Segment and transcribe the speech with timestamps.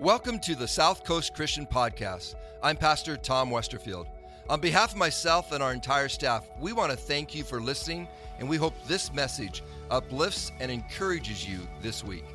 [0.00, 2.34] Welcome to the South Coast Christian Podcast.
[2.62, 4.06] I'm Pastor Tom Westerfield.
[4.50, 8.06] On behalf of myself and our entire staff, we want to thank you for listening,
[8.38, 12.26] and we hope this message uplifts and encourages you this week.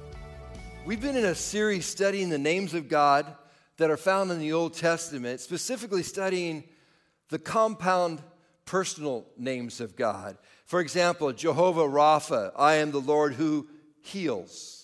[0.87, 3.27] We've been in a series studying the names of God
[3.77, 6.63] that are found in the Old Testament, specifically studying
[7.29, 8.23] the compound
[8.65, 10.35] personal names of God.
[10.65, 13.67] For example, Jehovah Rapha, I am the Lord who
[14.01, 14.80] heals.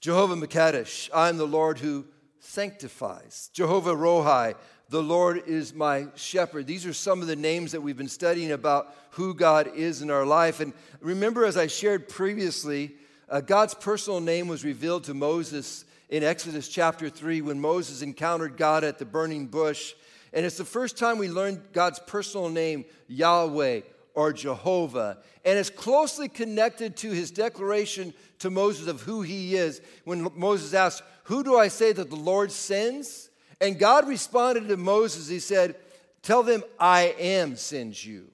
[0.00, 2.06] Jehovah Makadesh, I am the Lord who
[2.38, 3.50] sanctifies.
[3.52, 4.54] Jehovah Rohi,
[4.88, 6.66] the Lord is my shepherd.
[6.66, 10.10] These are some of the names that we've been studying about who God is in
[10.10, 10.60] our life.
[10.60, 12.94] And remember, as I shared previously,
[13.28, 18.56] uh, God's personal name was revealed to Moses in Exodus chapter 3 when Moses encountered
[18.56, 19.92] God at the burning bush.
[20.32, 23.82] And it's the first time we learned God's personal name, Yahweh
[24.14, 25.18] or Jehovah.
[25.44, 30.74] And it's closely connected to his declaration to Moses of who he is when Moses
[30.74, 33.30] asked, Who do I say that the Lord sends?
[33.60, 35.76] And God responded to Moses, He said,
[36.22, 38.30] Tell them, I am sends you.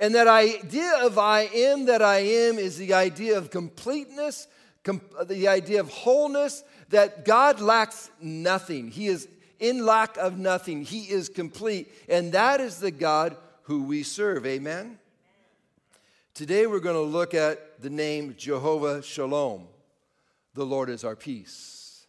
[0.00, 4.46] And that idea of I am that I am is the idea of completeness,
[4.84, 8.90] com- the idea of wholeness, that God lacks nothing.
[8.90, 10.84] He is in lack of nothing.
[10.84, 11.90] He is complete.
[12.08, 13.36] And that is the God
[13.68, 14.46] who we serve.
[14.46, 14.98] Amen?
[16.32, 19.66] Today we're going to look at the name Jehovah Shalom.
[20.54, 22.06] The Lord is our peace.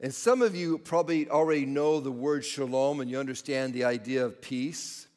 [0.00, 4.24] And some of you probably already know the word shalom and you understand the idea
[4.24, 5.08] of peace.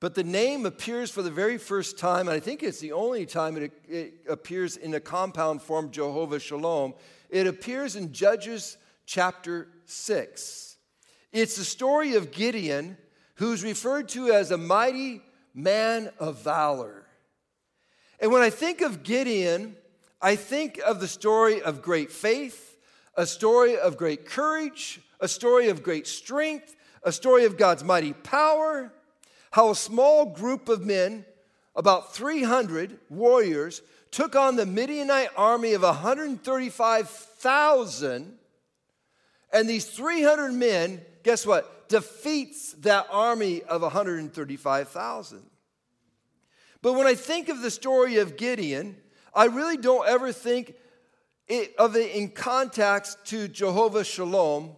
[0.00, 3.26] But the name appears for the very first time, and I think it's the only
[3.26, 6.94] time it, it appears in a compound form, Jehovah Shalom.
[7.28, 10.76] It appears in Judges chapter 6.
[11.30, 12.96] It's the story of Gideon
[13.38, 15.22] who's referred to as a mighty
[15.54, 17.06] man of valor.
[18.20, 19.76] And when I think of Gideon,
[20.20, 22.76] I think of the story of great faith,
[23.16, 28.12] a story of great courage, a story of great strength, a story of God's mighty
[28.12, 28.92] power,
[29.52, 31.24] how a small group of men,
[31.76, 38.36] about 300 warriors, took on the Midianite army of 135,000.
[39.52, 41.77] And these 300 men, guess what?
[41.88, 45.42] Defeats that army of 135,000.
[46.82, 48.96] But when I think of the story of Gideon,
[49.34, 50.74] I really don't ever think
[51.78, 54.76] of it in context to Jehovah Shalom,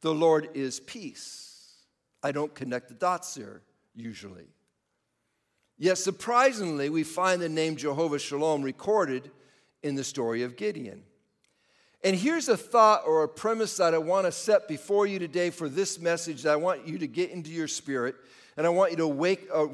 [0.00, 1.82] the Lord is peace.
[2.22, 3.62] I don't connect the dots there
[3.94, 4.46] usually.
[5.78, 9.30] Yet surprisingly, we find the name Jehovah Shalom recorded
[9.82, 11.02] in the story of Gideon.
[12.06, 15.50] And here's a thought or a premise that I want to set before you today
[15.50, 18.14] for this message that I want you to get into your spirit.
[18.56, 19.48] And I want you to wake.
[19.52, 19.66] Uh,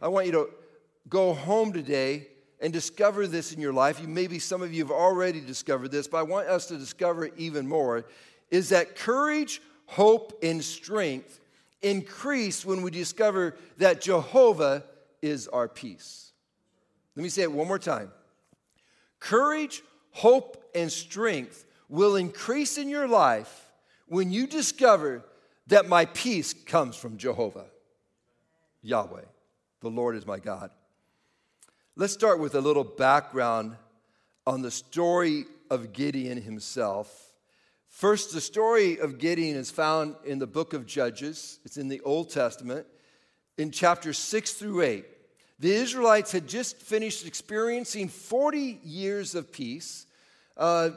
[0.00, 0.48] I want you to
[1.10, 2.28] go home today
[2.58, 4.00] and discover this in your life.
[4.00, 7.26] You maybe some of you have already discovered this, but I want us to discover
[7.26, 8.06] it even more.
[8.50, 11.38] Is that courage, hope, and strength
[11.82, 14.84] increase when we discover that Jehovah
[15.20, 16.32] is our peace.
[17.14, 18.10] Let me say it one more time.
[19.20, 23.70] Courage, hope, and strength will increase in your life
[24.06, 25.24] when you discover
[25.66, 27.66] that my peace comes from Jehovah,
[28.82, 29.24] Yahweh.
[29.80, 30.70] The Lord is my God.
[31.96, 33.76] Let's start with a little background
[34.46, 37.34] on the story of Gideon himself.
[37.88, 42.00] First, the story of Gideon is found in the book of Judges, it's in the
[42.00, 42.86] Old Testament,
[43.56, 45.04] in chapters 6 through 8.
[45.60, 50.06] The Israelites had just finished experiencing 40 years of peace.
[50.56, 50.90] Uh,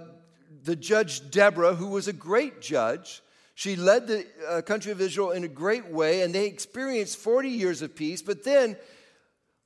[0.63, 3.21] the judge Deborah, who was a great judge,
[3.55, 7.49] she led the uh, country of Israel in a great way, and they experienced 40
[7.49, 8.21] years of peace.
[8.21, 8.77] But then,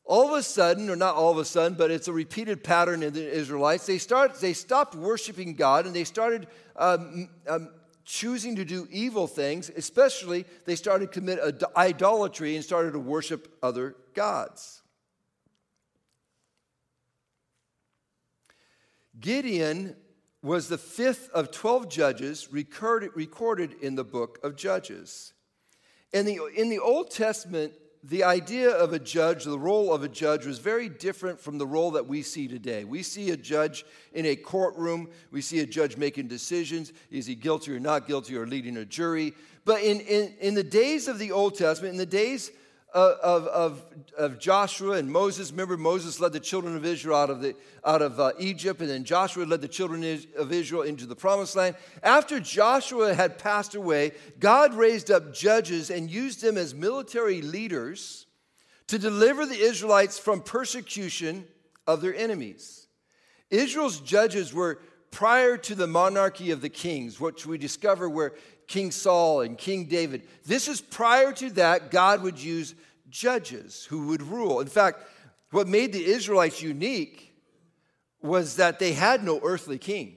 [0.06, 3.04] all of a sudden, or not all of a sudden, but it's a repeated pattern
[3.04, 7.70] in the Israelites, they, start, they stopped worshiping God and they started um, um,
[8.06, 11.40] choosing to do evil things, especially they started to commit
[11.76, 14.82] idolatry and started to worship other gods.
[19.20, 19.96] Gideon
[20.44, 25.34] was the fifth of 12 judges recorded, in the book of Judges.
[26.14, 27.74] In the, in the Old Testament,
[28.04, 31.68] the idea of a judge, the role of a judge, was very different from the
[31.68, 32.84] role that we see today.
[32.84, 36.92] We see a judge in a courtroom, we see a judge making decisions.
[37.12, 39.34] Is he guilty or not guilty or leading a jury?
[39.66, 42.50] But in, in, in the days of the Old Testament, in the days
[42.94, 43.86] of, of,
[44.18, 45.52] of Joshua and Moses.
[45.52, 47.56] Remember, Moses led the children of Israel out of, the,
[47.86, 50.04] out of uh, Egypt, and then Joshua led the children
[50.38, 51.76] of Israel into the promised land.
[52.04, 58.26] After Joshua had passed away, God raised up judges and used them as military leaders
[58.88, 61.46] to deliver the Israelites from persecution
[61.88, 62.88] of their enemies.
[63.50, 68.34] Israel's judges were prior to the monarchy of the kings, which we discover where
[68.72, 72.74] King Saul and King David, this is prior to that, God would use
[73.10, 74.62] judges who would rule.
[74.62, 75.04] In fact,
[75.52, 77.36] what made the Israelites unique
[78.22, 80.16] was that they had no earthly king.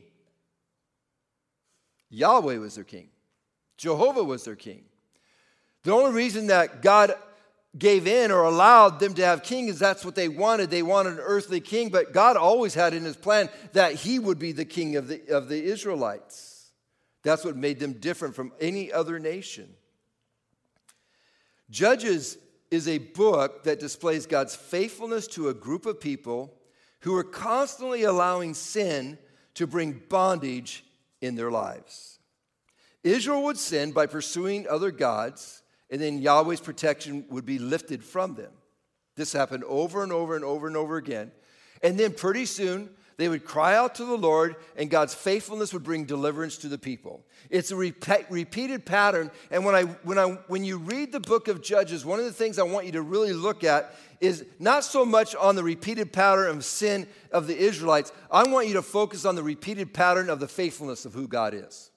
[2.11, 3.09] Yahweh was their king,
[3.77, 4.85] Jehovah was their king.
[5.83, 7.13] The only reason that God
[7.77, 10.71] gave in or allowed them to have king is that's what they wanted.
[10.71, 14.39] They wanted an earthly king, but God always had in his plan that he would
[14.39, 16.54] be the king of the, of the Israelites.
[17.25, 19.75] That's what made them different from any other nation.
[21.71, 22.39] Judges
[22.71, 26.55] is a book that displays God's faithfulness to a group of people
[27.01, 29.19] who are constantly allowing sin
[29.55, 30.85] to bring bondage
[31.21, 32.19] in their lives.
[33.03, 38.35] Israel would sin by pursuing other gods and then Yahweh's protection would be lifted from
[38.35, 38.53] them.
[39.17, 41.31] This happened over and over and over and over again.
[41.83, 45.85] And then pretty soon, they would cry out to the Lord, and God's faithfulness would
[45.85, 47.25] bring deliverance to the people.
[47.51, 49.31] It's a repeat, repeated pattern.
[49.51, 52.33] And when, I, when, I, when you read the book of Judges, one of the
[52.33, 56.13] things I want you to really look at is not so much on the repeated
[56.13, 58.13] pattern of sin of the Israelites.
[58.31, 61.55] I want you to focus on the repeated pattern of the faithfulness of who God
[61.55, 61.91] is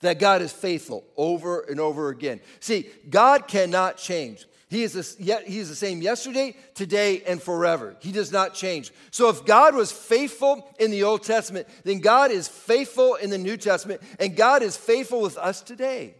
[0.00, 2.40] that God is faithful over and over again.
[2.60, 4.46] See, God cannot change.
[4.68, 7.96] He is, the, he is the same yesterday, today, and forever.
[8.00, 8.92] He does not change.
[9.12, 13.38] So if God was faithful in the Old Testament, then God is faithful in the
[13.38, 16.16] New Testament, and God is faithful with us today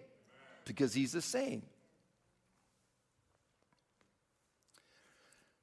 [0.65, 1.63] because He's the same.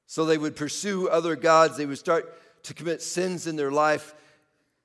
[0.05, 4.13] So they would pursue other gods, they would start to commit sins in their life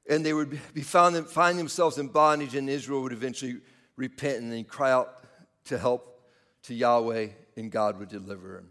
[0.09, 3.59] and they would be found find themselves in bondage, and Israel would eventually
[3.97, 5.23] repent and then cry out
[5.67, 6.23] to help
[6.63, 7.29] to Yahweh,
[7.59, 8.69] and God would deliver him.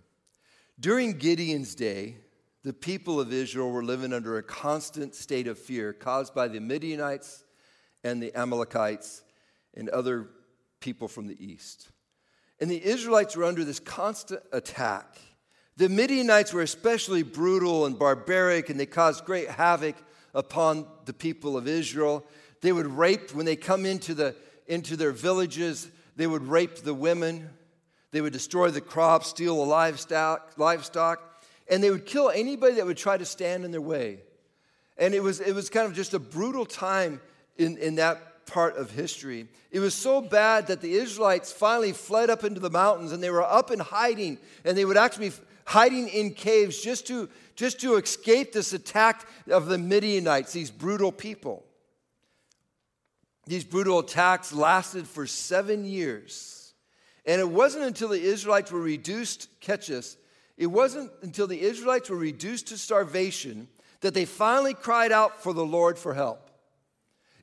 [0.80, 2.18] During Gideon's day,
[2.64, 6.60] the people of Israel were living under a constant state of fear caused by the
[6.60, 7.44] Midianites
[8.04, 9.24] and the Amalekites
[9.76, 10.30] and other
[10.80, 11.90] people from the east.
[12.60, 15.18] And the Israelites were under this constant attack.
[15.76, 19.96] The Midianites were especially brutal and barbaric, and they caused great havoc
[20.34, 22.26] upon the people of Israel.
[22.62, 24.36] They would rape when they come into, the,
[24.66, 27.50] into their villages, they would rape the women.
[28.12, 32.86] They would destroy the crops, steal the livestock, livestock, and they would kill anybody that
[32.86, 34.20] would try to stand in their way.
[34.98, 37.22] And it was, it was kind of just a brutal time
[37.58, 39.48] in, in that part of history.
[39.72, 43.30] It was so bad that the Israelites finally fled up into the mountains and they
[43.30, 47.82] were up in hiding, and they would actually be hiding in caves just to, just
[47.82, 51.66] to escape this attack of the Midianites, these brutal people.
[53.46, 56.57] These brutal attacks lasted for seven years.
[57.28, 60.18] And it wasn't until the Israelites were reduced, catch this,
[60.58, 63.68] it wasn't until the Israelites were reduced to starvation
[64.02, 66.50] that they finally cried out for the Lord for help.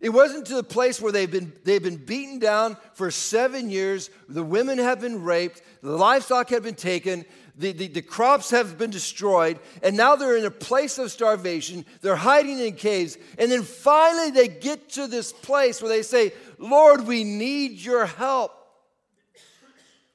[0.00, 4.10] It wasn't to the place where they've been, they've been beaten down for seven years,
[4.28, 7.24] the women have been raped, the livestock had been taken,
[7.56, 11.86] the, the, the, crops have been destroyed, and now they're in a place of starvation.
[12.00, 13.16] They're hiding in caves.
[13.38, 18.06] And then finally they get to this place where they say, Lord, we need your
[18.06, 18.63] help.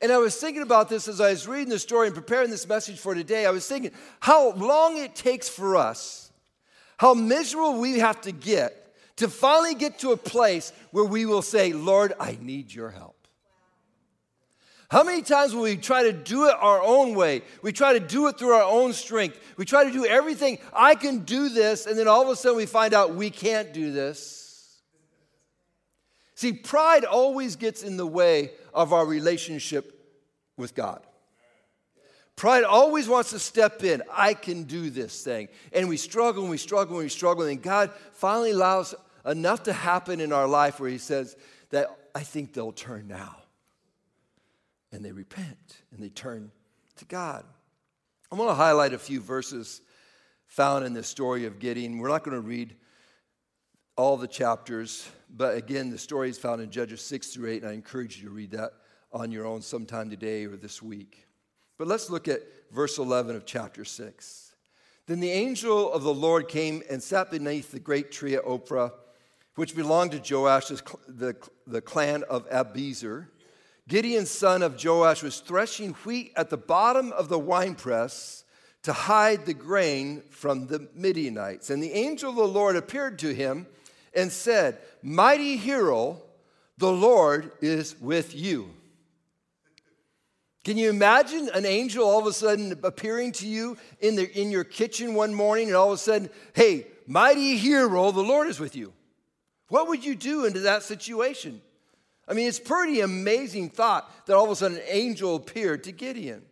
[0.02, 2.68] And I was thinking about this as I was reading the story and preparing this
[2.68, 3.46] message for today.
[3.46, 6.32] I was thinking how long it takes for us,
[6.98, 11.42] how miserable we have to get to finally get to a place where we will
[11.42, 13.18] say, Lord, I need your help.
[14.90, 17.44] How many times will we try to do it our own way?
[17.62, 19.38] We try to do it through our own strength.
[19.58, 20.58] We try to do everything.
[20.74, 23.74] I can do this, and then all of a sudden we find out we can't
[23.74, 24.39] do this.
[26.40, 30.08] See, pride always gets in the way of our relationship
[30.56, 31.06] with God.
[32.38, 34.02] Pride always wants to step in.
[34.10, 35.50] I can do this thing.
[35.74, 37.44] And we struggle and we struggle and we struggle.
[37.44, 41.36] And God finally allows enough to happen in our life where He says
[41.72, 43.36] that I think they'll turn now
[44.94, 46.54] and they repent and they turn
[47.00, 47.44] to God.
[48.32, 49.82] I want to highlight a few verses
[50.48, 51.98] found in the story of Gideon.
[51.98, 52.78] We're not going to read
[54.00, 57.72] all the chapters, but again, the story is found in Judges 6 through 8, and
[57.72, 58.72] I encourage you to read that
[59.12, 61.28] on your own sometime today or this week.
[61.78, 62.40] But let's look at
[62.72, 64.56] verse 11 of chapter 6.
[65.06, 68.94] Then the angel of the Lord came and sat beneath the great tree at Ophrah,
[69.56, 71.36] which belonged to Joash, the,
[71.68, 73.28] the clan of Abiezer.
[73.90, 78.46] Gideon, son of Joash, was threshing wheat at the bottom of the winepress
[78.84, 81.70] to hide the grain from the Midianites.
[81.70, 83.68] And the angel of the Lord appeared to him
[84.14, 86.22] and said, Mighty hero,
[86.78, 88.72] the Lord is with you.
[90.64, 94.52] Can you imagine an angel all of a sudden appearing to you in, the, in
[94.52, 98.60] your kitchen one morning and all of a sudden, hey, mighty hero, the Lord is
[98.60, 98.94] with you?
[99.70, 101.62] What would you do into that situation?
[102.28, 105.92] I mean, it's pretty amazing thought that all of a sudden an angel appeared to
[105.92, 106.44] Gideon.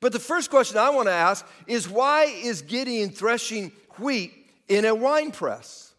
[0.00, 4.32] But the first question I want to ask is why is Gideon threshing wheat
[4.66, 5.89] in a wine press?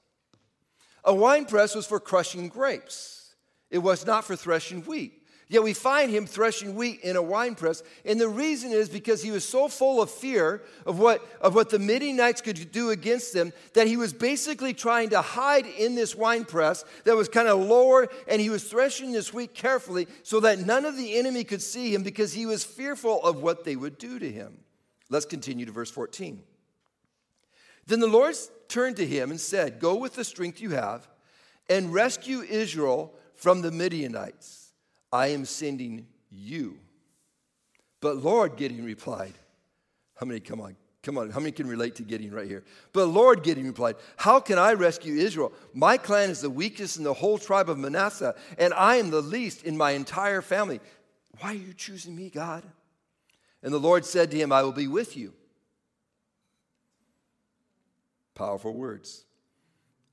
[1.04, 3.36] A wine press was for crushing grapes,
[3.70, 5.22] it was not for threshing wheat.
[5.52, 7.84] Yet we find him threshing wheat in a wine press.
[8.06, 11.70] And the reason is because he was so full of fear of what, of what
[11.70, 16.16] the Midianites could do against them that he was basically trying to hide in this
[16.16, 18.08] wine press that was kind of lower.
[18.30, 21.94] And he was threshing this wheat carefully so that none of the enemy could see
[21.94, 24.58] him because he was fearful of what they would do to him.
[25.10, 26.42] Let's continue to verse 14.
[27.88, 28.36] Then the Lord
[28.72, 31.08] turned to him and said, Go with the strength you have
[31.70, 34.72] and rescue Israel from the Midianites.
[35.12, 36.78] I am sending you.
[38.00, 39.34] But Lord, Gideon replied,
[40.16, 42.64] How many, come on, come on, how many can relate to Gideon right here?
[42.94, 45.54] But Lord, Gideon replied, How can I rescue Israel?
[45.74, 49.22] My clan is the weakest in the whole tribe of Manasseh, and I am the
[49.22, 50.80] least in my entire family.
[51.40, 52.64] Why are you choosing me, God?
[53.64, 55.34] And the Lord said to him, I will be with you.
[58.42, 59.24] Powerful words.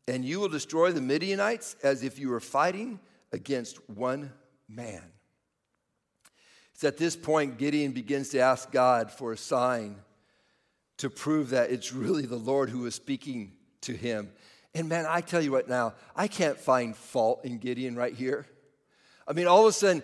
[0.06, 3.00] And you will destroy the Midianites as if you were fighting
[3.32, 4.34] against one
[4.68, 5.02] man.
[6.74, 9.96] It's at this point Gideon begins to ask God for a sign
[10.98, 14.30] to prove that it's really the Lord who is speaking to him.
[14.74, 18.44] And man, I tell you what now, I can't find fault in Gideon right here.
[19.26, 20.02] I mean, all of a sudden,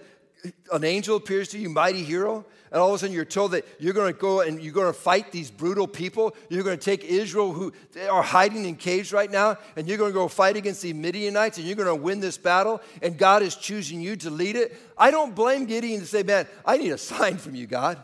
[0.72, 3.64] an angel appears to you, mighty hero, and all of a sudden you're told that
[3.78, 6.34] you're going to go and you're going to fight these brutal people.
[6.48, 7.72] You're going to take Israel, who
[8.10, 11.56] are hiding in caves right now, and you're going to go fight against the Midianites,
[11.56, 14.76] and you're going to win this battle, and God is choosing you to lead it.
[14.98, 17.96] I don't blame Gideon to say, Man, I need a sign from you, God.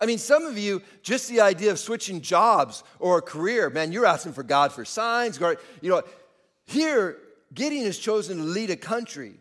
[0.00, 3.92] I mean, some of you, just the idea of switching jobs or a career, man,
[3.92, 5.36] you're asking for God for signs.
[5.36, 6.02] God, You know,
[6.64, 7.18] here,
[7.52, 9.34] Gideon has chosen to lead a country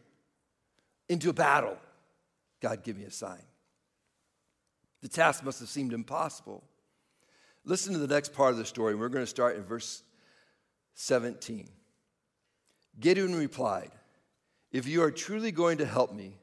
[1.07, 1.77] into a battle.
[2.59, 3.39] God, give me a sign.
[5.01, 6.63] The task must have seemed impossible.
[7.65, 8.95] Listen to the next part of the story.
[8.95, 10.03] We're going to start in verse
[10.95, 11.69] 17.
[12.99, 13.91] Gideon replied,
[14.71, 16.37] If you are truly going to help me,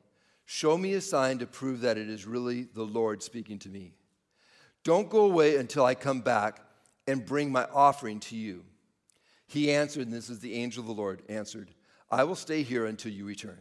[0.44, 3.92] show me a sign to prove that it is really the Lord speaking to me.
[4.84, 6.60] Don't go away until I come back
[7.06, 8.64] and bring my offering to you.
[9.46, 11.70] He answered, and this is the angel of the Lord answered,
[12.10, 13.58] I will stay here until you return.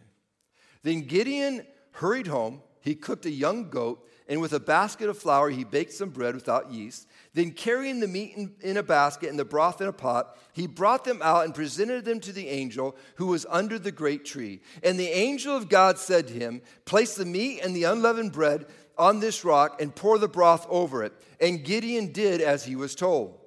[0.84, 2.62] Then Gideon hurried home.
[2.82, 6.34] He cooked a young goat, and with a basket of flour, he baked some bread
[6.34, 7.08] without yeast.
[7.36, 10.66] Then, carrying the meat in, in, a basket and the broth in a pot, he
[10.66, 14.62] brought them out and presented them to the angel who was under the great tree.
[14.82, 18.66] And the angel of God said to him, Place the meat and the unleavened bread
[18.98, 21.14] on this rock and pour the broth over it.
[21.40, 23.40] And Gideon did as he was told.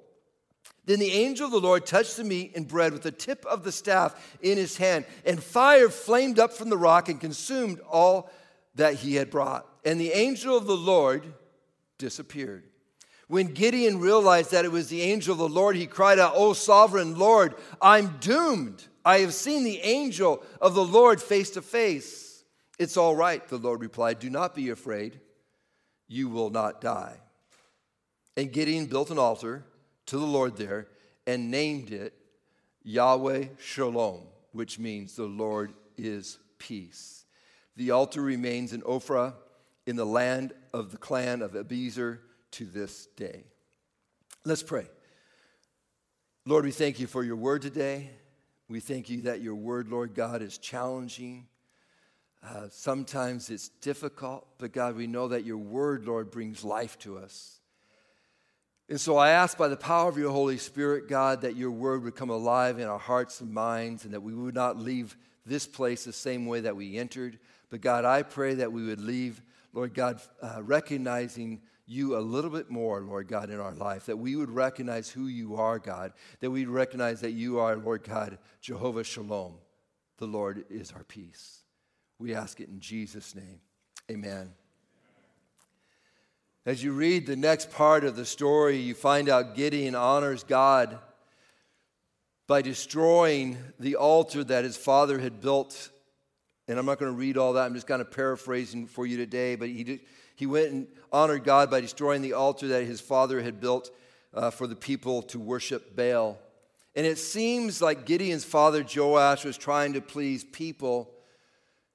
[0.85, 3.63] Then the angel of the Lord touched the meat and bread with the tip of
[3.63, 8.31] the staff in his hand, and fire flamed up from the rock and consumed all
[8.75, 9.68] that he had brought.
[9.85, 11.33] And the angel of the Lord
[11.97, 12.63] disappeared.
[13.27, 16.53] When Gideon realized that it was the angel of the Lord, he cried out, O
[16.53, 18.83] sovereign Lord, I'm doomed.
[19.05, 22.43] I have seen the angel of the Lord face to face.
[22.79, 24.19] It's all right, the Lord replied.
[24.19, 25.19] Do not be afraid.
[26.07, 27.17] You will not die.
[28.35, 29.65] And Gideon built an altar
[30.07, 30.87] to the Lord there
[31.27, 32.13] and named it
[32.83, 34.21] Yahweh Shalom,
[34.53, 37.25] which means the Lord is peace.
[37.75, 39.33] The altar remains in Ophrah
[39.89, 42.19] in the land of the clan of Abiezer
[42.51, 43.43] to this day.
[44.45, 44.87] Let's pray.
[46.45, 48.11] Lord, we thank you for your word today.
[48.67, 51.47] We thank you that your word, Lord God, is challenging.
[52.43, 57.17] Uh, sometimes it's difficult, but God, we know that your word, Lord, brings life to
[57.17, 57.59] us.
[58.89, 62.03] And so I ask by the power of your Holy Spirit, God, that your word
[62.03, 65.17] would come alive in our hearts and minds and that we would not leave
[65.47, 67.39] this place the same way that we entered,
[67.71, 69.41] but God, I pray that we would leave,
[69.73, 74.17] Lord God, uh, recognizing you a little bit more, Lord God, in our life, that
[74.17, 78.37] we would recognize who you are, God, that we'd recognize that you are, Lord God,
[78.61, 79.55] Jehovah Shalom.
[80.17, 81.63] The Lord is our peace.
[82.19, 83.61] We ask it in Jesus' name.
[84.11, 84.53] Amen.
[86.65, 90.99] As you read the next part of the story, you find out Gideon honors God
[92.45, 95.89] by destroying the altar that his father had built
[96.69, 97.65] and I'm not going to read all that.
[97.65, 99.55] I'm just kind of paraphrasing for you today.
[99.55, 100.01] But he, did,
[100.35, 103.89] he went and honored God by destroying the altar that his father had built
[104.35, 106.37] uh, for the people to worship Baal.
[106.95, 111.09] And it seems like Gideon's father, Joash, was trying to please people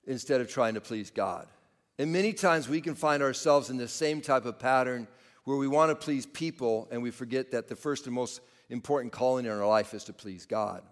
[0.07, 1.47] instead of trying to please God.
[1.97, 5.07] And many times we can find ourselves in the same type of pattern
[5.45, 8.41] where we want to please people and we forget that the first and most
[8.71, 10.83] important calling in our life is to please God.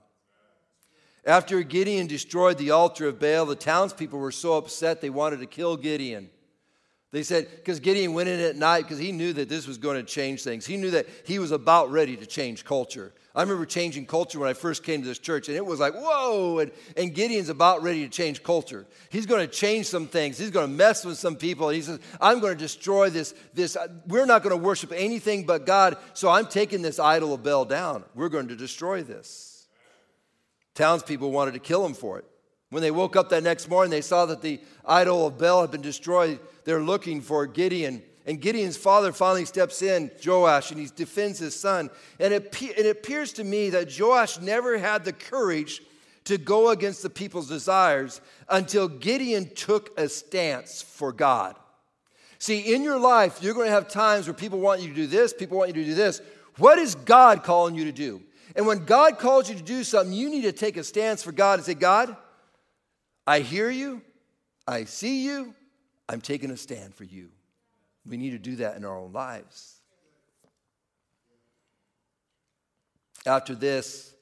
[1.24, 5.46] After Gideon destroyed the altar of Baal, the townspeople were so upset they wanted to
[5.46, 6.30] kill Gideon.
[7.12, 9.98] They said, because Gideon went in at night because he knew that this was going
[9.98, 10.64] to change things.
[10.64, 13.12] He knew that he was about ready to change culture.
[13.34, 15.94] I remember changing culture when I first came to this church, and it was like,
[15.94, 18.86] whoa, and, and Gideon's about ready to change culture.
[19.10, 20.38] He's going to change some things.
[20.38, 21.68] He's going to mess with some people.
[21.68, 23.34] And he says, I'm going to destroy this.
[23.52, 23.76] this.
[23.76, 27.42] Uh, we're not going to worship anything but God, so I'm taking this idol of
[27.42, 28.04] Baal down.
[28.14, 29.51] We're going to destroy this.
[30.74, 32.24] Townspeople wanted to kill him for it.
[32.70, 35.70] When they woke up that next morning, they saw that the idol of Baal had
[35.70, 36.40] been destroyed.
[36.64, 38.02] They're looking for Gideon.
[38.24, 41.90] And Gideon's father finally steps in, Joash, and he defends his son.
[42.18, 45.82] And it, it appears to me that Joash never had the courage
[46.24, 51.56] to go against the people's desires until Gideon took a stance for God.
[52.38, 55.06] See, in your life, you're going to have times where people want you to do
[55.06, 56.20] this, people want you to do this.
[56.58, 58.22] What is God calling you to do?
[58.54, 61.32] And when God calls you to do something, you need to take a stance for
[61.32, 62.16] God and say, God,
[63.26, 64.02] I hear you,
[64.66, 65.54] I see you,
[66.08, 67.30] I'm taking a stand for you.
[68.06, 69.80] We need to do that in our own lives.
[73.24, 74.12] After this,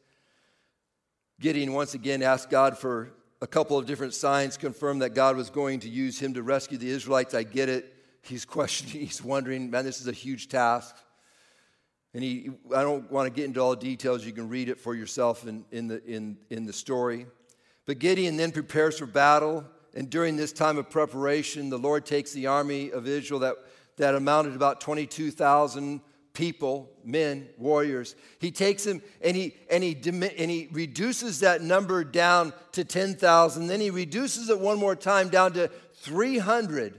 [1.40, 5.48] Gideon once again asked God for a couple of different signs, confirmed that God was
[5.48, 7.32] going to use him to rescue the Israelites.
[7.32, 7.94] I get it.
[8.22, 10.94] He's questioning, he's wondering, man, this is a huge task.
[12.12, 14.24] And he, I don't want to get into all the details.
[14.24, 17.26] You can read it for yourself in, in, the, in, in the story.
[17.86, 19.64] But Gideon then prepares for battle.
[19.94, 23.56] And during this time of preparation, the Lord takes the army of Israel that,
[23.96, 26.00] that amounted to about 22,000
[26.32, 28.14] people, men, warriors.
[28.38, 33.66] He takes them and he, and he, and he reduces that number down to 10,000.
[33.66, 36.98] Then he reduces it one more time down to 300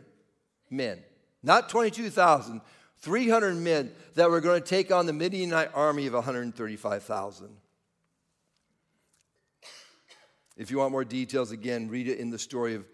[0.70, 1.00] men,
[1.44, 2.62] not 22,000,
[3.02, 7.50] 300 men that were going to take on the Midianite army of 135,000.
[10.58, 12.86] If you want more details, again, read it in the story of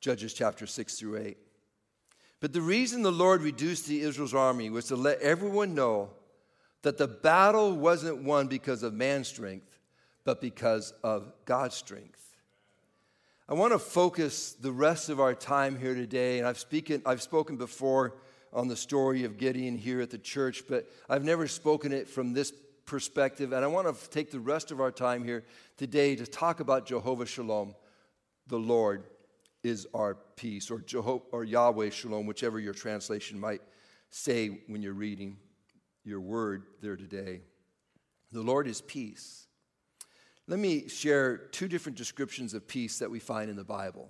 [0.00, 1.36] Judges chapter 6 through 8.
[2.40, 6.10] But the reason the Lord reduced the Israel's army was to let everyone know
[6.82, 9.78] that the battle wasn't won because of man's strength,
[10.24, 12.36] but because of God's strength.
[13.48, 17.22] I want to focus the rest of our time here today, and I've, speaking, I've
[17.22, 18.14] spoken before
[18.56, 22.32] on the story of Gideon here at the church, but I've never spoken it from
[22.32, 22.54] this
[22.86, 23.52] perspective.
[23.52, 25.44] And I want to take the rest of our time here
[25.76, 27.74] today to talk about Jehovah Shalom,
[28.46, 29.04] the Lord
[29.62, 33.60] is our peace, or, Jeho- or Yahweh Shalom, whichever your translation might
[34.08, 35.36] say when you're reading
[36.02, 37.42] your word there today.
[38.32, 39.48] The Lord is peace.
[40.48, 44.08] Let me share two different descriptions of peace that we find in the Bible.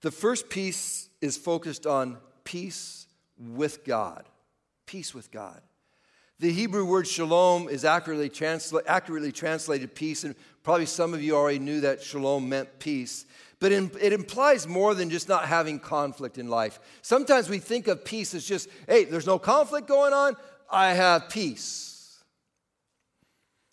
[0.00, 3.06] The first piece is focused on peace
[3.38, 4.24] with God.
[4.86, 5.60] Peace with God.
[6.38, 11.34] The Hebrew word shalom is accurately, transla- accurately translated peace, and probably some of you
[11.34, 13.24] already knew that shalom meant peace.
[13.58, 16.78] But it implies more than just not having conflict in life.
[17.00, 20.36] Sometimes we think of peace as just, hey, there's no conflict going on,
[20.70, 22.22] I have peace.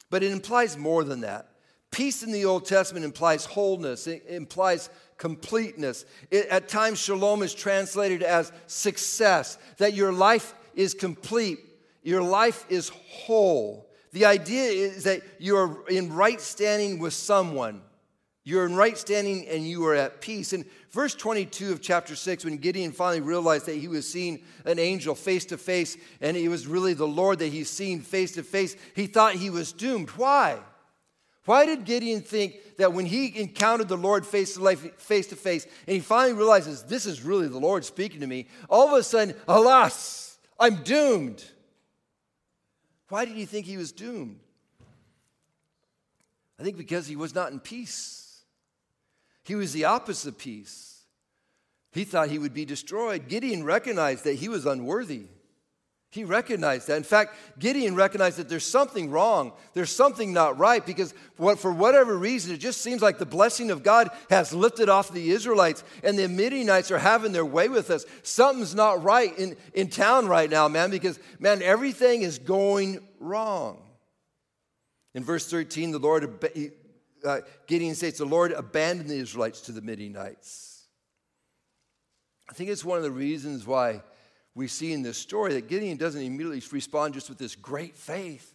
[0.10, 1.50] But it implies more than that.
[1.94, 6.04] Peace in the Old Testament implies wholeness, it implies completeness.
[6.30, 11.60] It, at times, shalom is translated as success, that your life is complete
[12.04, 13.90] your life is whole.
[14.12, 17.82] The idea is that you're in right standing with someone.
[18.44, 20.52] You're in right standing and you are at peace.
[20.52, 24.80] In verse 22 of chapter 6, when Gideon finally realized that he was seeing an
[24.80, 28.44] angel face to face and it was really the Lord that he's seen face to
[28.44, 30.10] face, he thought he was doomed.
[30.12, 30.60] Why?
[31.46, 35.66] Why did Gideon think that when he encountered the Lord face to face, to face
[35.88, 39.04] and he finally realizes this is really the Lord speaking to me, all of a
[39.04, 41.44] sudden, alas, I'm doomed?
[43.10, 44.40] Why did he think he was doomed?
[46.60, 48.42] I think because he was not in peace.
[49.44, 51.02] He was the opposite of peace.
[51.92, 53.28] He thought he would be destroyed.
[53.28, 55.26] Gideon recognized that he was unworthy.
[56.14, 56.98] He recognized that.
[56.98, 59.52] In fact, Gideon recognized that there's something wrong.
[59.74, 61.12] There's something not right because
[61.58, 65.32] for whatever reason, it just seems like the blessing of God has lifted off the
[65.32, 68.06] Israelites and the Midianites are having their way with us.
[68.22, 73.82] Something's not right in, in town right now, man, because, man, everything is going wrong.
[75.16, 76.46] In verse 13, the Lord,
[77.26, 80.86] uh, Gideon states, the Lord abandoned the Israelites to the Midianites.
[82.48, 84.04] I think it's one of the reasons why
[84.56, 88.54] we see in this story that Gideon doesn't immediately respond just with this great faith.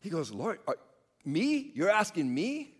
[0.00, 0.76] He goes, Lord, are,
[1.24, 1.70] me?
[1.74, 2.72] You're asking me?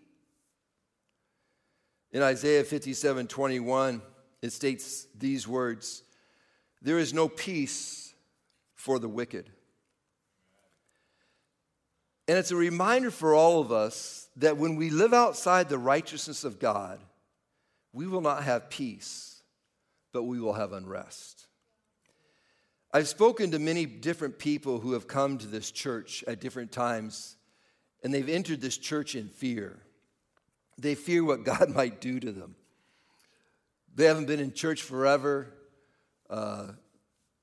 [2.11, 4.01] In Isaiah 57 21,
[4.41, 6.03] it states these words
[6.81, 8.13] There is no peace
[8.75, 9.49] for the wicked.
[12.27, 16.43] And it's a reminder for all of us that when we live outside the righteousness
[16.43, 16.99] of God,
[17.93, 19.41] we will not have peace,
[20.11, 21.46] but we will have unrest.
[22.93, 27.35] I've spoken to many different people who have come to this church at different times,
[28.03, 29.77] and they've entered this church in fear.
[30.77, 32.55] They fear what God might do to them.
[33.95, 35.53] They haven't been in church forever.
[36.29, 36.67] Uh,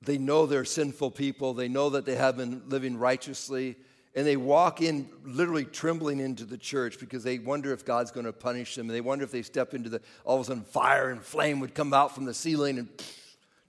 [0.01, 1.53] they know they're sinful people.
[1.53, 3.75] They know that they have been living righteously.
[4.15, 8.25] And they walk in literally trembling into the church because they wonder if God's going
[8.25, 8.87] to punish them.
[8.87, 11.59] And they wonder if they step into the, all of a sudden, fire and flame
[11.59, 12.87] would come out from the ceiling and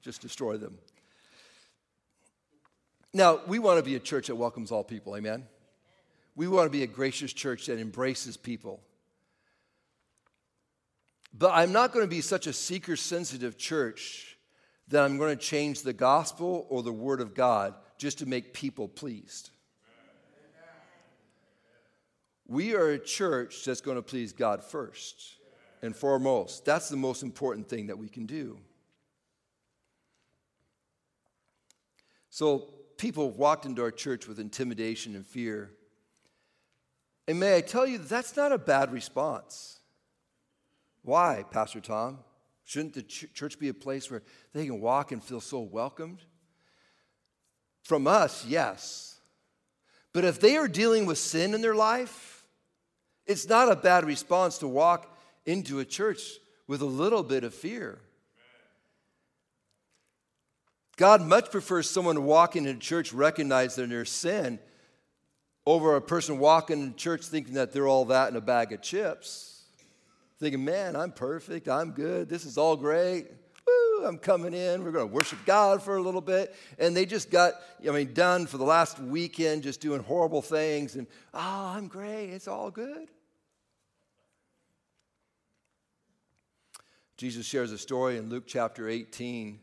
[0.02, 0.78] just destroy them.
[3.12, 5.46] Now, we want to be a church that welcomes all people, amen?
[6.34, 8.80] We want to be a gracious church that embraces people.
[11.32, 14.36] But I'm not going to be such a seeker sensitive church
[14.88, 18.52] that I'm going to change the gospel or the word of God just to make
[18.52, 19.50] people pleased.
[22.46, 25.36] We are a church that's going to please God first
[25.82, 26.64] and foremost.
[26.64, 28.58] That's the most important thing that we can do.
[32.30, 35.70] So, people walked into our church with intimidation and fear.
[37.28, 39.80] And may I tell you, that's not a bad response.
[41.02, 42.18] Why, Pastor Tom?
[42.64, 46.22] Shouldn't the ch- church be a place where they can walk and feel so welcomed?
[47.82, 49.20] From us, yes.
[50.12, 52.44] But if they are dealing with sin in their life,
[53.26, 56.22] it's not a bad response to walk into a church
[56.66, 58.00] with a little bit of fear.
[60.96, 64.58] God much prefers someone walking into church recognizing their sin
[65.66, 68.80] over a person walking in church thinking that they're all that in a bag of
[68.80, 69.64] chips.
[70.38, 73.26] Thinking, man, I'm perfect, I'm good, this is all great.
[73.66, 74.84] Woo, I'm coming in.
[74.84, 76.54] We're going to worship God for a little bit.
[76.78, 77.54] And they just got,
[77.86, 80.94] I mean, done for the last weekend just doing horrible things.
[80.94, 82.30] And, oh, I'm great.
[82.30, 83.08] It's all good.
[87.16, 89.58] Jesus shares a story in Luke chapter 18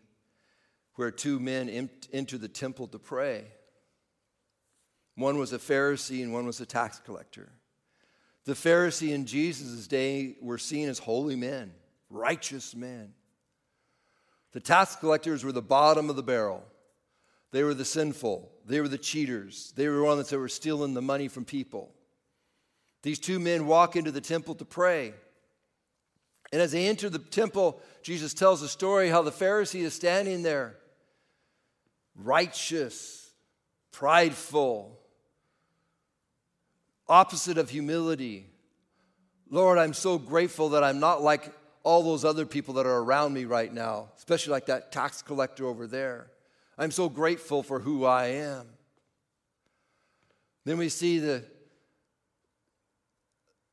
[0.96, 3.46] where two men enter the temple to pray.
[5.16, 7.50] One was a Pharisee and one was a tax collector.
[8.46, 11.72] The Pharisee in Jesus' day were seen as holy men,
[12.10, 13.14] righteous men.
[14.52, 16.64] The tax collectors were the bottom of the barrel.
[17.52, 18.52] They were the sinful.
[18.66, 19.74] They were the cheaters.
[19.76, 21.92] They were the ones that were stealing the money from people.
[23.02, 25.14] These two men walk into the temple to pray.
[26.52, 30.44] And as they enter the temple, Jesus tells a story how the Pharisee is standing
[30.44, 30.76] there,
[32.16, 33.32] righteous,
[33.92, 35.00] prideful,
[37.08, 38.46] opposite of humility.
[39.50, 41.52] Lord, I'm so grateful that I'm not like
[41.84, 45.66] all those other people that are around me right now, especially like that tax collector
[45.66, 46.28] over there.
[46.78, 48.66] I'm so grateful for who I am.
[50.66, 51.44] Then we see the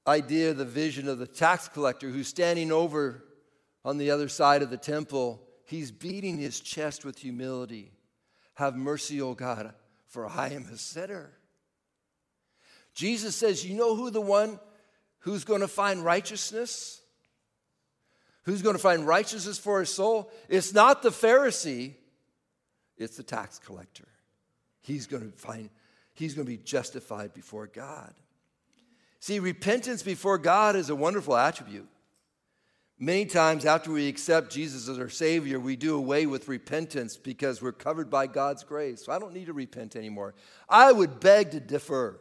[0.06, 3.24] idea, the vision of the tax collector who's standing over
[3.84, 5.40] on the other side of the temple.
[5.64, 7.92] He's beating his chest with humility.
[8.54, 9.72] Have mercy, O God,
[10.06, 11.30] for I am a sinner.
[12.94, 14.58] Jesus says, You know who the one
[15.20, 17.00] who's going to find righteousness?
[18.44, 20.30] Who's going to find righteousness for his soul?
[20.48, 21.94] It's not the Pharisee,
[22.96, 24.08] it's the tax collector.
[24.80, 25.70] He's going to find,
[26.14, 28.12] he's going to be justified before God.
[29.20, 31.88] See, repentance before God is a wonderful attribute.
[33.02, 37.62] Many times after we accept Jesus as our Savior, we do away with repentance because
[37.62, 39.06] we're covered by God's grace.
[39.06, 40.34] So I don't need to repent anymore.
[40.68, 42.20] I would beg to differ.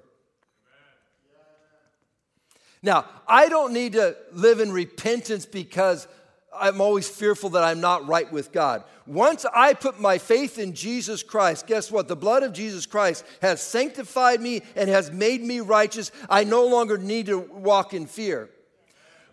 [2.81, 6.07] Now, I don't need to live in repentance because
[6.55, 8.85] I'm always fearful that I'm not right with God.
[9.05, 12.07] Once I put my faith in Jesus Christ, guess what?
[12.07, 16.09] The blood of Jesus Christ has sanctified me and has made me righteous.
[16.29, 18.49] I no longer need to walk in fear.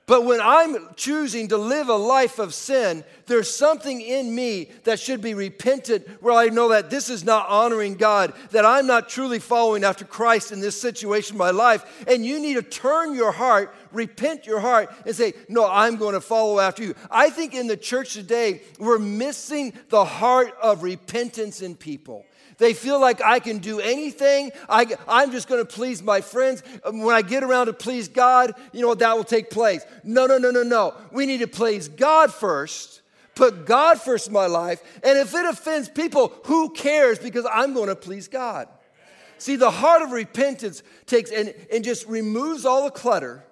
[0.06, 5.00] But when I'm choosing to live a life of sin, there's something in me that
[5.00, 9.08] should be repentant where I know that this is not honoring God, that I'm not
[9.08, 12.04] truly following after Christ in this situation in my life.
[12.06, 16.14] And you need to turn your heart, repent your heart, and say, No, I'm going
[16.14, 16.94] to follow after you.
[17.10, 22.24] I think in the church today, we're missing the heart of repentance in people.
[22.58, 24.50] They feel like I can do anything.
[24.68, 26.62] I, I'm just going to please my friends.
[26.84, 29.84] Um, when I get around to please God, you know, that will take place.
[30.04, 30.94] No, no, no, no, no.
[31.12, 33.02] We need to please God first,
[33.34, 34.82] put God first in my life.
[35.02, 37.18] And if it offends people, who cares?
[37.18, 38.68] Because I'm going to please God.
[39.38, 43.44] See, the heart of repentance takes and, and just removes all the clutter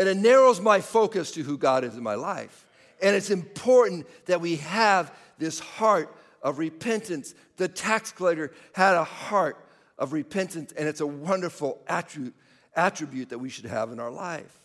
[0.00, 2.66] and it narrows my focus to who God is in my life.
[3.02, 7.34] And it's important that we have this heart of repentance.
[7.58, 9.62] The tax collector had a heart
[9.98, 12.34] of repentance, and it's a wonderful attribute,
[12.74, 14.58] attribute that we should have in our life.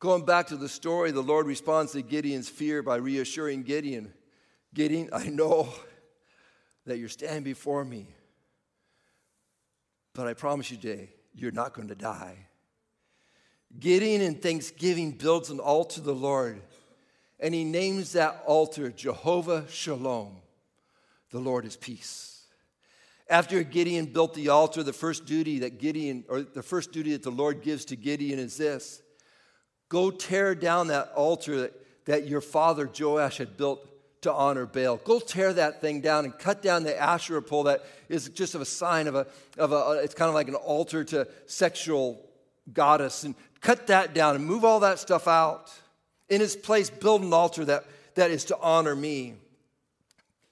[0.00, 4.12] Going back to the story, the Lord responds to Gideon's fear by reassuring Gideon
[4.74, 5.68] Gideon, I know
[6.86, 8.08] that you're standing before me,
[10.12, 12.46] but I promise you today, you're not going to die.
[13.78, 16.60] Gideon in thanksgiving builds an altar to the Lord,
[17.40, 20.36] and he names that altar Jehovah Shalom.
[21.30, 22.44] The Lord is peace.
[23.28, 27.22] After Gideon built the altar, the first duty that Gideon, or the first duty that
[27.22, 29.02] the Lord gives to Gideon is this
[29.88, 33.86] go tear down that altar that, that your father Joash had built
[34.22, 34.96] to honor Baal.
[34.96, 38.60] Go tear that thing down and cut down the Asherah pole that is just of
[38.60, 39.26] a sign of a,
[39.58, 42.24] of a it's kind of like an altar to sexual
[42.72, 43.24] goddess.
[43.24, 45.72] And cut that down and move all that stuff out.
[46.28, 49.34] In its place, build an altar that, that is to honor me.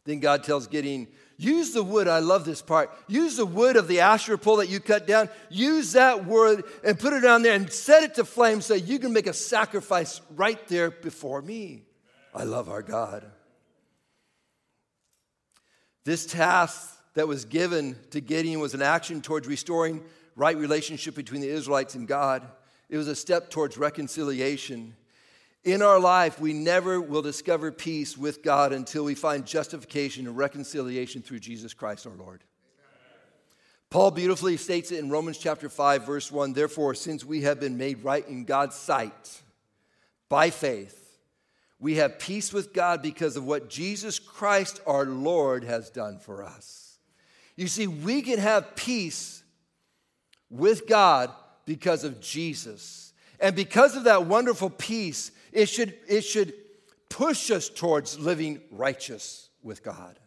[0.04, 1.06] Then God tells Gideon,
[1.37, 2.09] use the wood.
[2.09, 2.90] I love this part.
[3.06, 5.28] Use the wood of the Asherah pole that you cut down.
[5.48, 8.98] Use that wood and put it on there and set it to flame so you
[8.98, 11.83] can make a sacrifice right there before me.
[12.35, 13.24] I love our God.
[16.05, 20.03] This task that was given to Gideon was an action towards restoring
[20.37, 22.47] right relationship between the Israelites and God.
[22.89, 24.97] It was a step towards reconciliation.
[25.65, 30.37] In our life, we never will discover peace with God until we find justification and
[30.37, 32.43] reconciliation through Jesus Christ our Lord.
[33.91, 37.77] Paul beautifully states it in Romans chapter 5, verse 1 Therefore, since we have been
[37.77, 39.43] made right in God's sight
[40.29, 41.00] by faith,
[41.81, 46.45] we have peace with God because of what Jesus Christ our Lord has done for
[46.45, 46.99] us.
[47.57, 49.43] You see, we can have peace
[50.51, 51.31] with God
[51.64, 53.14] because of Jesus.
[53.40, 56.53] And because of that wonderful peace, it should, it should
[57.09, 60.19] push us towards living righteous with God.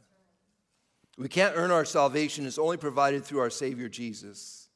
[1.17, 4.67] We can't earn our salvation, it's only provided through our Savior Jesus.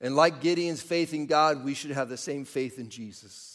[0.00, 3.49] And like Gideon's faith in God, we should have the same faith in Jesus.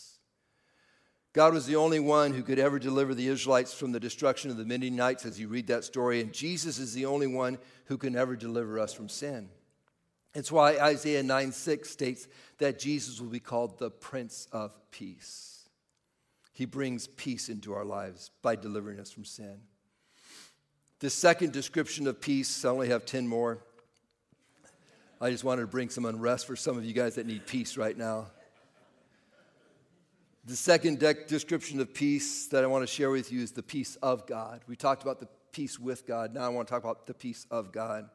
[1.36, 4.56] God was the only one who could ever deliver the Israelites from the destruction of
[4.56, 8.16] the Midianites, as you read that story, and Jesus is the only one who can
[8.16, 9.50] ever deliver us from sin.
[10.34, 15.68] It's why Isaiah 9 6 states that Jesus will be called the Prince of Peace.
[16.54, 19.60] He brings peace into our lives by delivering us from sin.
[21.00, 23.60] The second description of peace, I only have 10 more.
[25.20, 27.76] I just wanted to bring some unrest for some of you guys that need peace
[27.76, 28.28] right now.
[30.48, 33.64] The second de- description of peace that I want to share with you is the
[33.64, 34.62] peace of God.
[34.68, 36.36] We talked about the peace with God.
[36.36, 38.08] Now I want to talk about the peace of God.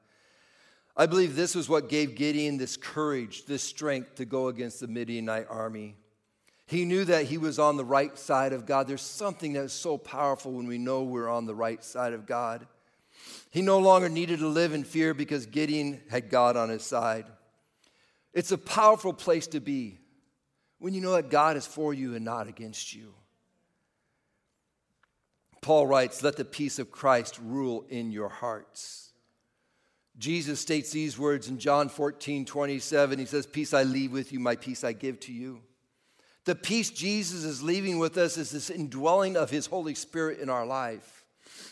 [0.97, 4.87] I believe this was what gave Gideon this courage, this strength to go against the
[4.87, 5.97] Midianite army.
[6.67, 8.87] He knew that he was on the right side of God.
[8.87, 12.27] There's something that is so powerful when we know we're on the right side of
[12.27, 12.65] God.
[13.51, 17.27] He no longer needed to live in fear because Gideon had God on his side.
[18.33, 20.00] It's a powerful place to be
[20.81, 23.15] when you know that God is for you and not against you.
[25.61, 29.13] Paul writes, Let the peace of Christ rule in your hearts.
[30.19, 33.19] Jesus states these words in John 14, 27.
[33.19, 35.61] He says, Peace I leave with you, my peace I give to you.
[36.45, 40.49] The peace Jesus is leaving with us is this indwelling of his Holy Spirit in
[40.49, 41.20] our life.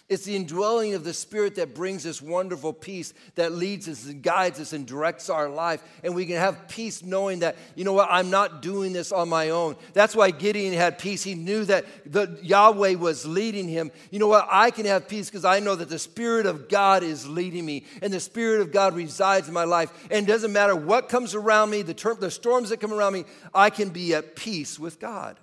[0.09, 4.23] It's the indwelling of the Spirit that brings us wonderful peace that leads us and
[4.23, 5.83] guides us and directs our life.
[6.03, 9.29] And we can have peace knowing that, you know what, I'm not doing this on
[9.29, 9.77] my own.
[9.93, 11.23] That's why Gideon had peace.
[11.23, 13.91] He knew that the Yahweh was leading him.
[14.11, 17.03] You know what, I can have peace because I know that the Spirit of God
[17.03, 19.93] is leading me and the Spirit of God resides in my life.
[20.11, 23.27] And it doesn't matter what comes around me, the, the storms that come around me,
[23.53, 25.39] I can be at peace with God.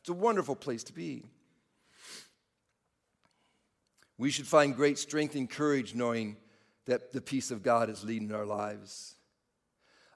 [0.00, 1.24] It's a wonderful place to be.
[4.18, 6.36] We should find great strength and courage knowing
[6.86, 9.14] that the peace of God is leading our lives.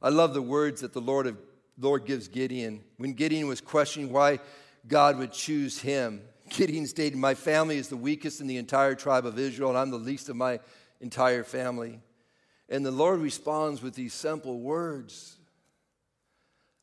[0.02, 1.38] I love the words that the Lord, of,
[1.78, 2.84] Lord gives Gideon.
[2.96, 4.40] When Gideon was questioning why
[4.86, 9.26] God would choose him, Gideon stated, My family is the weakest in the entire tribe
[9.26, 10.60] of Israel, and I'm the least of my
[11.00, 12.00] entire family.
[12.68, 15.36] And the Lord responds with these simple words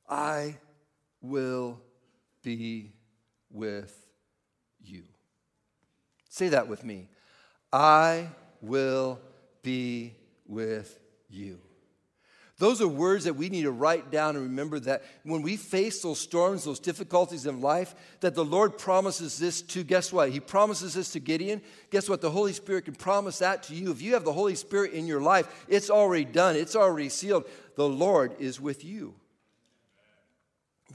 [0.08, 0.58] I
[1.22, 1.82] will
[2.42, 2.94] be
[3.50, 3.96] with
[4.82, 5.04] you.
[6.34, 7.10] Say that with me.
[7.72, 9.20] I will
[9.62, 10.16] be
[10.48, 11.60] with you.
[12.58, 16.02] Those are words that we need to write down and remember that when we face
[16.02, 20.32] those storms, those difficulties in life, that the Lord promises this to, guess what?
[20.32, 21.62] He promises this to Gideon.
[21.92, 22.20] Guess what?
[22.20, 23.92] The Holy Spirit can promise that to you.
[23.92, 27.46] If you have the Holy Spirit in your life, it's already done, it's already sealed.
[27.76, 29.14] The Lord is with you.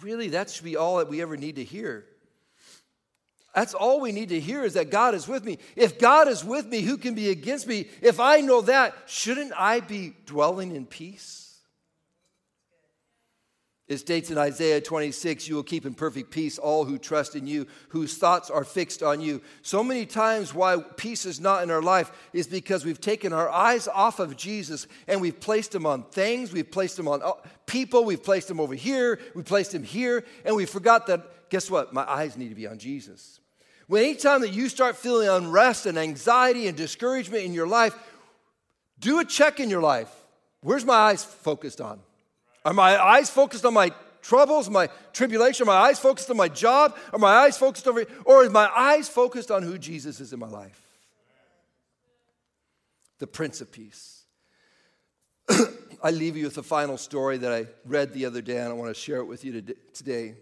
[0.00, 2.06] Really, that should be all that we ever need to hear.
[3.58, 5.58] That's all we need to hear is that God is with me.
[5.74, 7.88] If God is with me, who can be against me?
[8.00, 11.56] If I know that, shouldn't I be dwelling in peace?
[13.88, 17.48] It states in Isaiah 26, you will keep in perfect peace all who trust in
[17.48, 19.42] you, whose thoughts are fixed on you.
[19.62, 23.50] So many times, why peace is not in our life is because we've taken our
[23.50, 27.32] eyes off of Jesus and we've placed them on things, we've placed them on uh,
[27.66, 31.68] people, we've placed them over here, we placed them here, and we forgot that, guess
[31.68, 31.92] what?
[31.92, 33.40] My eyes need to be on Jesus.
[33.88, 37.94] When anytime that you start feeling unrest and anxiety and discouragement in your life,
[39.00, 40.10] do a check in your life.
[40.60, 42.00] Where's my eyes focused on?
[42.64, 45.64] Are my eyes focused on my troubles, my tribulation?
[45.64, 46.96] Are my eyes focused on my job?
[47.14, 50.38] Are my eyes focused over, or is my eyes focused on who Jesus is in
[50.38, 50.82] my life?
[53.20, 54.24] The Prince of Peace.
[56.02, 58.72] I leave you with a final story that I read the other day, and I
[58.72, 59.62] want to share it with you
[59.94, 60.34] today.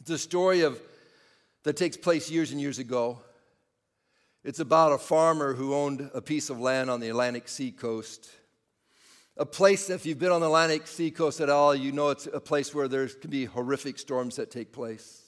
[0.00, 0.80] It's a story of
[1.64, 3.20] that takes place years and years ago.
[4.42, 8.30] It's about a farmer who owned a piece of land on the Atlantic sea coast
[9.40, 12.26] a place, if you've been on the Atlantic Sea coast at all, you know it's
[12.26, 15.22] a place where there can be horrific storms that take place.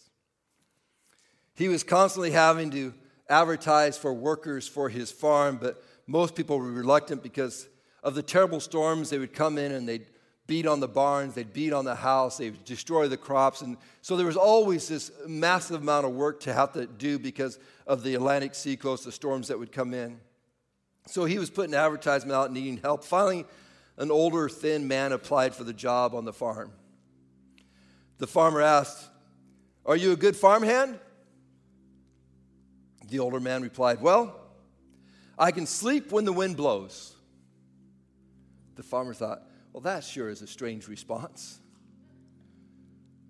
[1.54, 2.92] He was constantly having to
[3.30, 7.68] advertise for workers for his farm, but most people were reluctant because
[8.02, 9.08] of the terrible storms.
[9.08, 10.06] They would come in and they'd
[10.46, 13.62] beat on the barns, they'd beat on the house, they'd destroy the crops.
[13.62, 17.58] And so there was always this massive amount of work to have to do because
[17.86, 20.20] of the Atlantic seacoast, the storms that would come in.
[21.06, 23.04] So he was putting advertisement out needing help.
[23.04, 23.44] Finally,
[23.96, 26.72] an older, thin man applied for the job on the farm.
[28.18, 29.08] The farmer asked,
[29.84, 30.98] Are you a good farmhand?
[33.08, 34.40] The older man replied, Well,
[35.38, 37.14] I can sleep when the wind blows.
[38.76, 41.58] The farmer thought, Well, that sure is a strange response.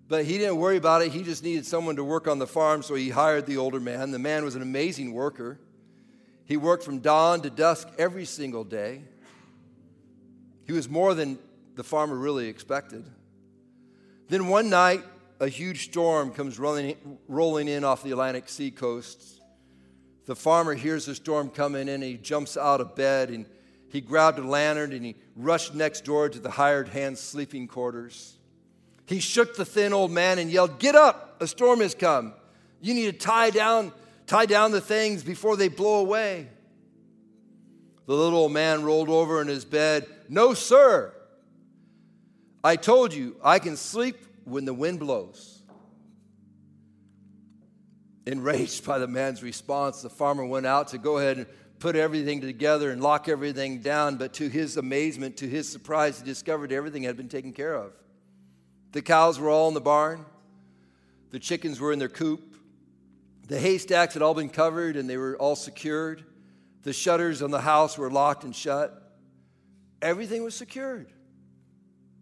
[0.07, 1.11] But he didn't worry about it.
[1.11, 4.11] He just needed someone to work on the farm, so he hired the older man.
[4.11, 5.59] The man was an amazing worker.
[6.45, 9.01] He worked from dawn to dusk every single day.
[10.65, 11.39] He was more than
[11.75, 13.05] the farmer really expected.
[14.27, 15.03] Then one night,
[15.39, 19.41] a huge storm comes rolling, rolling in off the Atlantic sea coast.
[20.25, 23.45] The farmer hears the storm coming in, and he jumps out of bed and
[23.93, 28.35] he grabbed a lantern and he rushed next door to the hired hand's sleeping quarters.
[29.05, 31.37] He shook the thin old man and yelled, Get up!
[31.39, 32.33] A storm has come.
[32.81, 33.91] You need to tie down,
[34.25, 36.47] tie down the things before they blow away.
[38.07, 40.07] The little old man rolled over in his bed.
[40.27, 41.13] No, sir.
[42.63, 45.61] I told you, I can sleep when the wind blows.
[48.25, 51.45] Enraged by the man's response, the farmer went out to go ahead and
[51.83, 54.15] put everything together and lock everything down.
[54.15, 57.91] But to his amazement, to his surprise, he discovered everything had been taken care of.
[58.93, 60.25] The cows were all in the barn,
[61.31, 62.55] the chickens were in their coop,
[63.49, 66.23] the haystacks had all been covered and they were all secured.
[66.83, 69.17] The shutters on the house were locked and shut.
[70.01, 71.11] Everything was secured,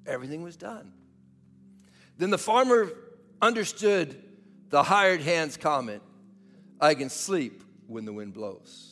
[0.07, 0.91] everything was done.
[2.17, 2.89] Then the farmer
[3.39, 4.23] understood
[4.69, 6.01] the hired hand's comment
[6.79, 8.90] I can sleep when the wind blows.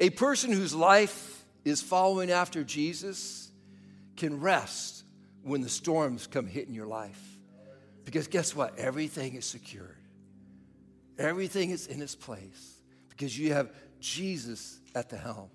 [0.00, 3.50] A person whose life is following after Jesus
[4.16, 5.04] can rest
[5.42, 7.20] when the storms come hitting your life.
[8.04, 8.78] Because guess what?
[8.78, 9.96] Everything is secured,
[11.18, 15.48] everything is in its place because you have Jesus at the helm.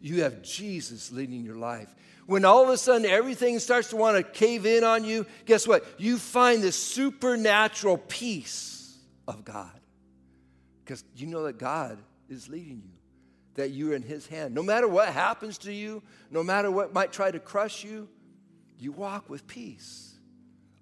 [0.00, 1.94] You have Jesus leading your life.
[2.26, 5.66] When all of a sudden everything starts to want to cave in on you, guess
[5.66, 5.86] what?
[5.98, 8.96] You find this supernatural peace
[9.28, 9.70] of God.
[10.84, 12.98] Because you know that God is leading you,
[13.54, 14.54] that you're in His hand.
[14.54, 18.08] No matter what happens to you, no matter what might try to crush you,
[18.78, 20.14] you walk with peace.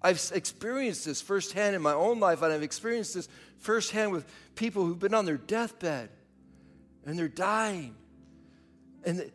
[0.01, 3.29] I've experienced this firsthand in my own life, and I've experienced this
[3.59, 6.09] firsthand with people who've been on their deathbed
[7.05, 7.95] and they're dying.
[9.03, 9.31] And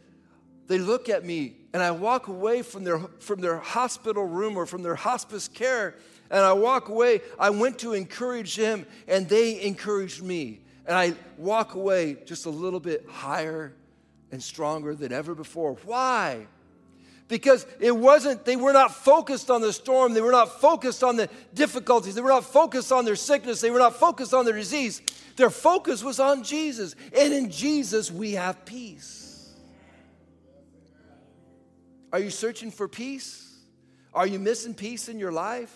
[0.66, 4.66] they look at me, and I walk away from their, from their hospital room or
[4.66, 5.96] from their hospice care,
[6.30, 7.20] and I walk away.
[7.38, 10.60] I went to encourage them, and they encouraged me.
[10.86, 13.74] And I walk away just a little bit higher
[14.30, 15.74] and stronger than ever before.
[15.84, 16.46] Why?
[17.28, 20.14] because it wasn't, they were not focused on the storm.
[20.14, 22.14] They were not focused on the difficulties.
[22.14, 23.60] They were not focused on their sickness.
[23.60, 25.02] They were not focused on their disease.
[25.36, 26.94] Their focus was on Jesus.
[27.16, 29.54] And in Jesus, we have peace.
[32.12, 33.42] Are you searching for peace?
[34.14, 35.74] Are you missing peace in your life?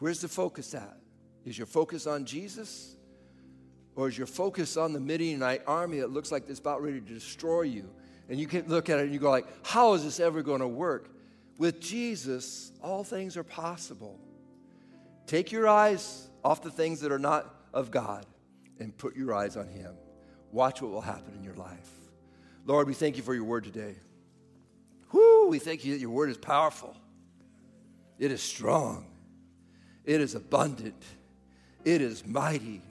[0.00, 0.98] Where's the focus at?
[1.44, 2.96] Is your focus on Jesus?
[3.96, 7.14] Or is your focus on the Midianite army that looks like it's about ready to
[7.14, 7.88] destroy you?
[8.28, 10.60] And you can look at it and you go like, how is this ever going
[10.60, 11.10] to work?
[11.58, 14.18] With Jesus, all things are possible.
[15.26, 18.26] Take your eyes off the things that are not of God
[18.78, 19.94] and put your eyes on Him.
[20.50, 21.90] Watch what will happen in your life.
[22.66, 23.94] Lord, we thank you for your word today.
[25.12, 26.96] Whoo, we thank you that your word is powerful.
[28.18, 29.06] It is strong.
[30.04, 31.02] It is abundant.
[31.84, 32.82] It is mighty.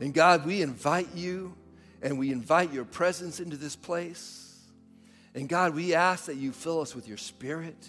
[0.00, 1.54] And God, we invite you
[2.02, 4.58] and we invite your presence into this place.
[5.34, 7.88] And God, we ask that you fill us with your spirit,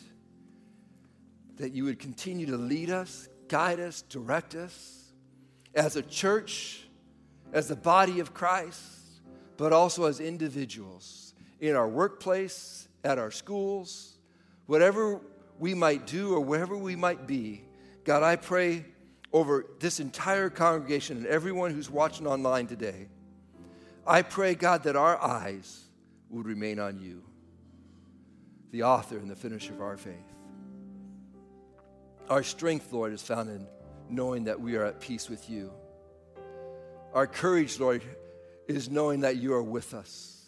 [1.58, 5.14] that you would continue to lead us, guide us, direct us
[5.74, 6.84] as a church,
[7.54, 8.82] as the body of Christ,
[9.58, 14.18] but also as individuals in our workplace, at our schools,
[14.66, 15.22] whatever
[15.60, 17.64] we might do or wherever we might be.
[18.04, 18.86] God, I pray
[19.34, 23.08] over this entire congregation and everyone who's watching online today.
[24.06, 25.86] I pray, God, that our eyes
[26.30, 27.24] would remain on you,
[28.72, 30.16] the author and the finisher of our faith.
[32.30, 33.68] Our strength, Lord, is found in
[34.10, 35.72] knowing that we are at peace with you.
[37.14, 38.04] Our courage, Lord,
[38.68, 40.42] is knowing that you are with us.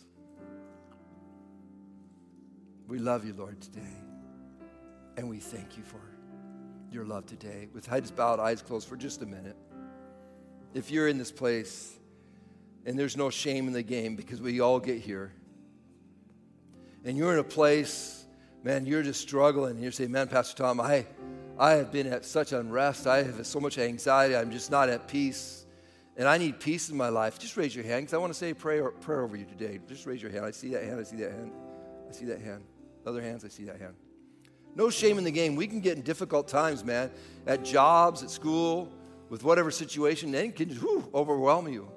[2.88, 3.82] We love you, Lord, today.
[5.18, 6.13] And we thank you for
[6.94, 7.68] your love today.
[7.74, 9.56] With heads bowed, eyes closed for just a minute.
[10.74, 11.98] If you're in this place
[12.86, 15.34] and there's no shame in the game because we all get here,
[17.06, 18.26] and you're in a place,
[18.64, 21.06] man, you're just struggling, and you're saying, man, Pastor Tom, I,
[21.58, 23.08] I have been at such unrest.
[23.08, 24.36] I have so much anxiety.
[24.36, 25.66] I'm just not at peace.
[26.16, 27.40] And I need peace in my life.
[27.40, 29.80] Just raise your hand because I want to say a prayer, prayer over you today.
[29.88, 30.46] Just raise your hand.
[30.46, 31.00] I see that hand.
[31.00, 31.52] I see that hand.
[32.08, 32.64] I see that hand.
[33.06, 33.96] Other hands, I see that hand.
[34.76, 35.56] No shame in the game.
[35.56, 37.12] We can get in difficult times, man,
[37.46, 38.92] at jobs, at school,
[39.30, 41.90] with whatever situation, and it can whew, overwhelm you.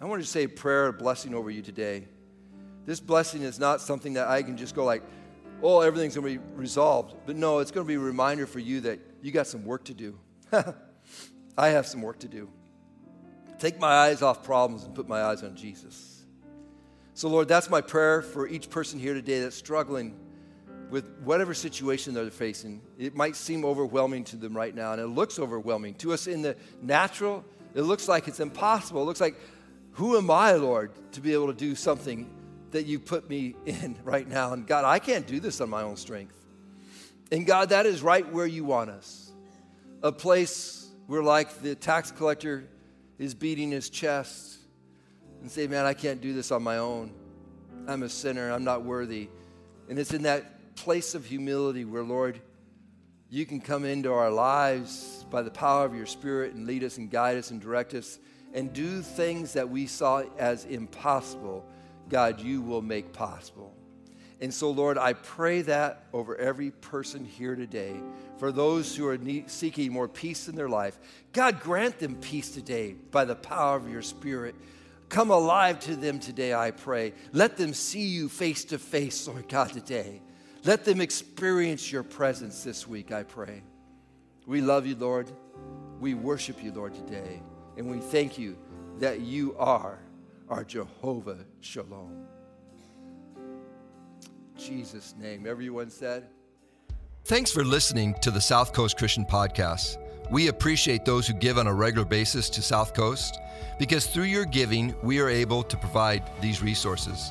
[0.00, 2.06] I want to say a prayer, a blessing over you today.
[2.86, 5.02] This blessing is not something that I can just go like,
[5.62, 7.14] oh, everything's going to be resolved.
[7.26, 9.84] But no, it's going to be a reminder for you that you got some work
[9.84, 10.18] to do.
[11.58, 12.48] I have some work to do.
[13.58, 16.24] Take my eyes off problems and put my eyes on Jesus.
[17.14, 20.16] So, Lord, that's my prayer for each person here today that's struggling
[20.90, 22.80] with whatever situation they're facing.
[22.98, 25.94] It might seem overwhelming to them right now, and it looks overwhelming.
[25.96, 29.02] To us in the natural, it looks like it's impossible.
[29.02, 29.36] It looks like,
[29.92, 32.30] who am I, Lord, to be able to do something
[32.70, 34.52] that you put me in right now?
[34.52, 36.34] And God, I can't do this on my own strength.
[37.30, 39.32] And God, that is right where you want us.
[40.02, 42.68] A place where, like the tax collector
[43.18, 44.58] is beating his chest
[45.42, 47.12] and say, Man, I can't do this on my own.
[47.86, 48.50] I'm a sinner.
[48.50, 49.28] I'm not worthy.
[49.88, 52.40] And it's in that place of humility where, Lord,
[53.30, 56.96] you can come into our lives by the power of your Spirit and lead us
[56.96, 58.18] and guide us and direct us
[58.54, 61.66] and do things that we saw as impossible.
[62.08, 63.74] God, you will make possible.
[64.40, 67.96] And so, Lord, I pray that over every person here today.
[68.38, 69.18] For those who are
[69.48, 70.98] seeking more peace in their life,
[71.32, 74.54] God, grant them peace today by the power of your Spirit.
[75.08, 77.14] Come alive to them today, I pray.
[77.32, 80.22] Let them see you face to face, Lord God, today.
[80.64, 83.62] Let them experience your presence this week, I pray.
[84.46, 85.30] We love you, Lord.
[86.00, 87.40] We worship you, Lord, today.
[87.76, 88.56] And we thank you
[88.98, 89.98] that you are
[90.48, 92.26] our Jehovah Shalom.
[94.56, 95.46] Jesus' name.
[95.46, 96.26] Everyone said,
[97.24, 99.98] Thanks for listening to the South Coast Christian Podcast.
[100.30, 103.38] We appreciate those who give on a regular basis to South Coast
[103.78, 107.30] because through your giving, we are able to provide these resources.